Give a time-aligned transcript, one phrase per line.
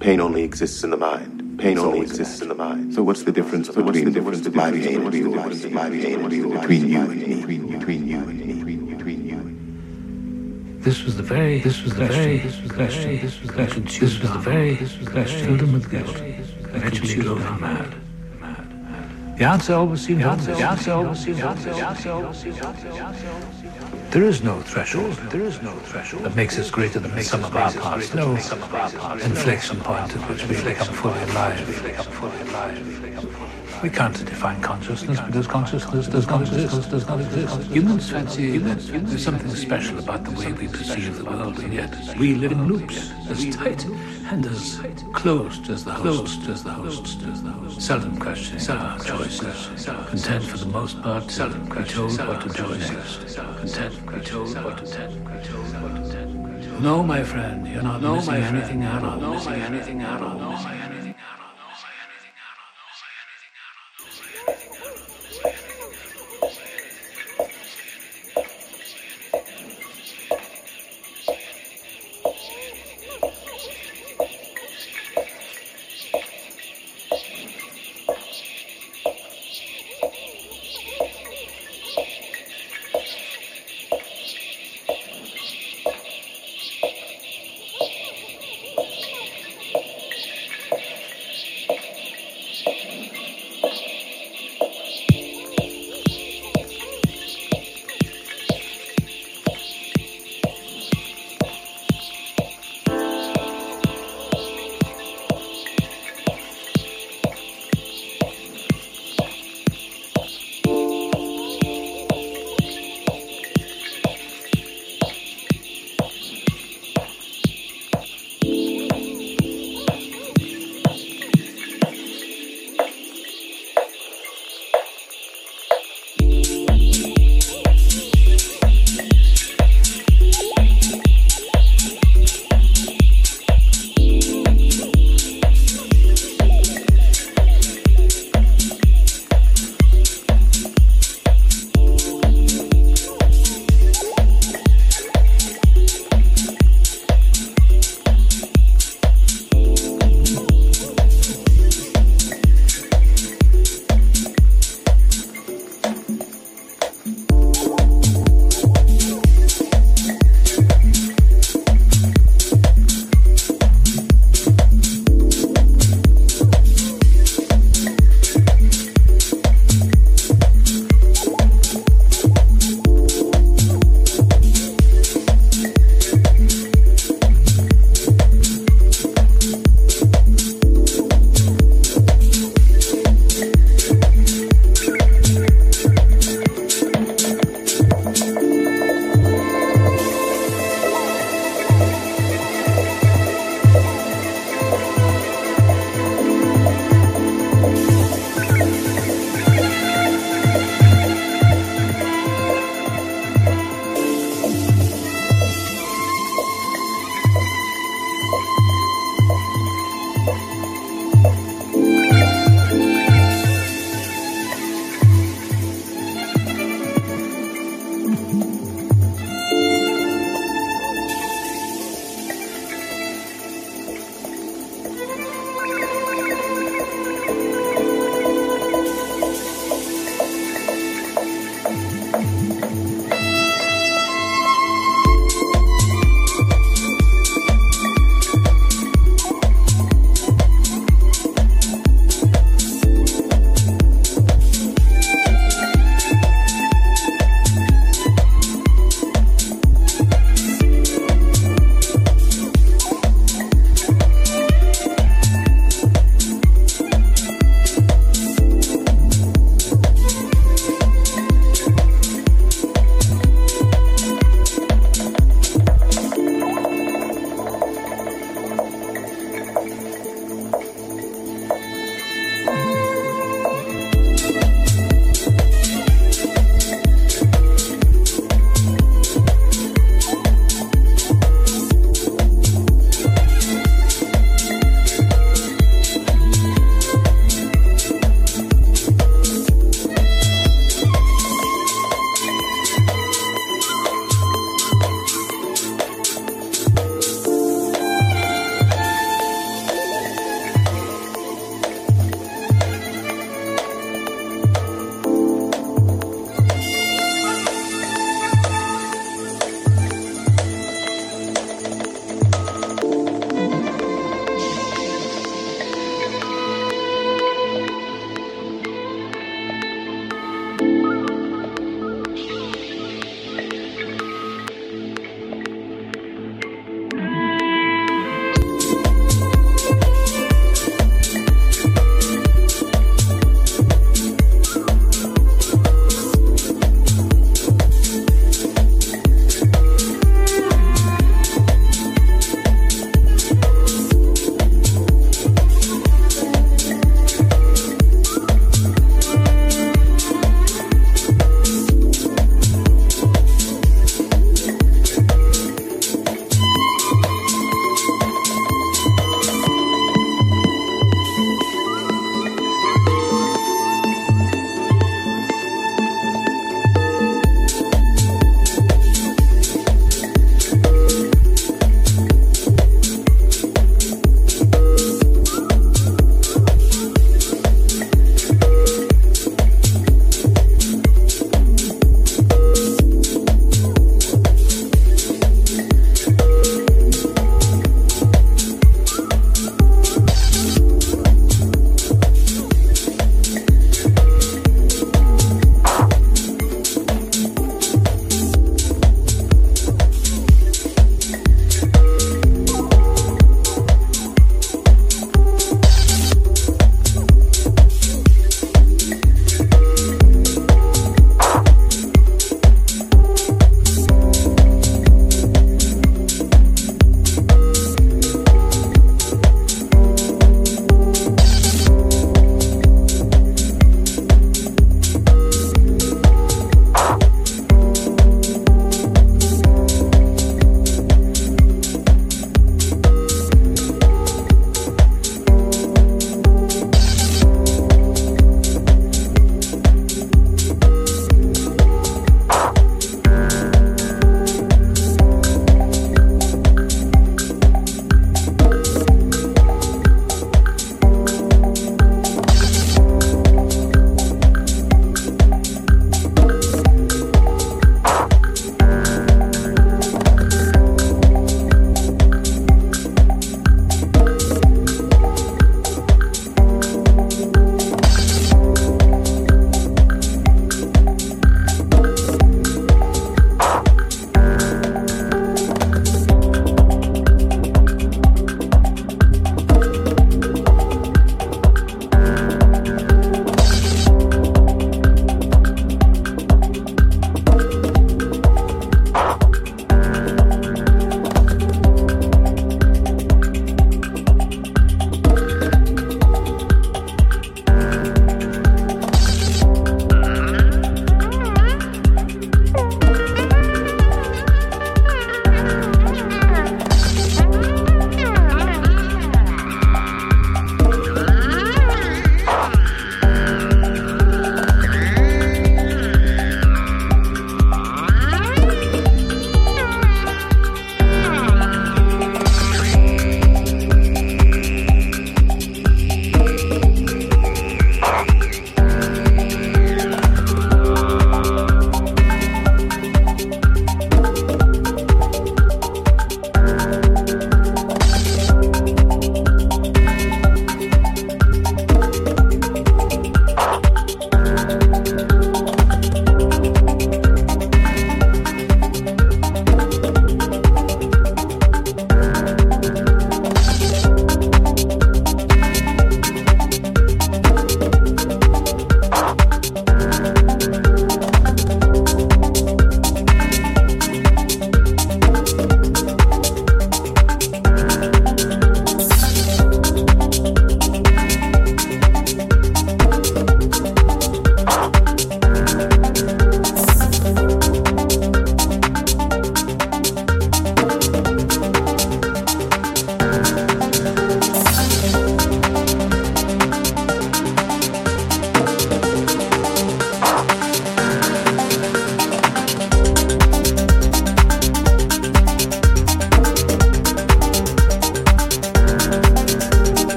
[0.00, 1.58] Pain only exists in the mind.
[1.58, 2.94] Pain only exists in the mind.
[2.94, 6.60] So what's the difference between the difference my pain and yours, my pain and yours,
[6.60, 10.82] between you and me, between you and me, between you and me?
[10.82, 13.52] This was the very, this was the very, this was the very, this was the
[13.52, 16.16] very, this was the very, this was the very, filled him with guilt.
[16.74, 17.94] Eventually drove him mad.
[19.40, 20.58] The answer always seemed obvious.
[20.84, 22.06] The always seemed obvious.
[22.06, 22.94] Always seemed obvious.
[24.10, 25.14] There is no threshold.
[25.30, 28.12] There is no threshold that makes us greater than the sum of our parts.
[28.12, 31.56] No inflection point at which we become fully alive.
[33.82, 36.90] We can't define consciousness because consciousness does not exist.
[36.90, 37.62] Does not exist.
[37.70, 41.94] Humans fancy that there's something special about the way we perceive the world, and yet
[42.18, 43.86] we live in loops as tight
[44.30, 44.80] and as
[45.14, 47.80] closed as the host, as the host, as the host.
[47.80, 49.86] Seldom questioning our choices.
[49.86, 53.36] Content for the most part, seldom be told what to do next.
[53.36, 56.80] Content be told what to do.
[56.80, 59.32] No, my friend, you're not no, missing anything at all.
[59.32, 60.89] Missing anything at all.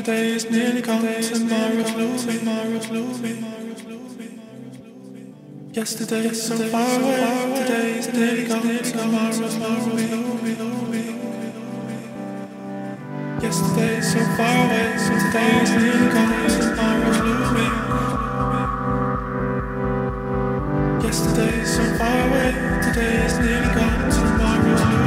[0.00, 1.02] Today is nearly gone.
[1.02, 2.38] Tomorrow's looming.
[2.38, 3.44] Tomorrow's looming.
[5.74, 7.60] Yesterday is so far away.
[7.60, 8.62] Today is nearly gone.
[8.62, 10.08] Tomorrow's looming.
[13.42, 14.96] Yesterday is so far away.
[14.96, 16.48] So today is nearly gone.
[16.48, 17.74] Tomorrow's looming.
[21.04, 22.50] Yesterday is so far away.
[22.84, 24.10] Today is nearly gone.
[24.10, 25.00] Tomorrow's looming.